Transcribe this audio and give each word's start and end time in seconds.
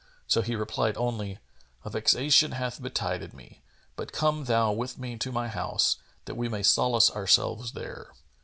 so 0.25 0.41
he 0.41 0.55
replied 0.55 0.97
only, 0.97 1.37
"A 1.85 1.91
vexation 1.91 2.53
hath 2.53 2.81
betided 2.81 3.35
me; 3.35 3.61
but 3.95 4.11
come 4.11 4.45
thou 4.45 4.71
with 4.71 4.97
me 4.97 5.15
to 5.19 5.31
my 5.31 5.47
house, 5.47 5.97
that 6.25 6.33
we 6.33 6.49
may 6.49 6.63
solace 6.63 7.11
ourselves 7.11 7.73
there." 7.73 8.11